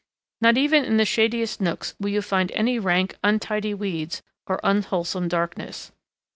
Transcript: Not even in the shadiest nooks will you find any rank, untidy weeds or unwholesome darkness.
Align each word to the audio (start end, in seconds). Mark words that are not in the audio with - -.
Not 0.41 0.57
even 0.57 0.83
in 0.83 0.97
the 0.97 1.05
shadiest 1.05 1.61
nooks 1.61 1.93
will 1.99 2.09
you 2.09 2.23
find 2.23 2.51
any 2.53 2.79
rank, 2.79 3.17
untidy 3.23 3.75
weeds 3.75 4.23
or 4.47 4.59
unwholesome 4.63 5.27
darkness. 5.27 5.91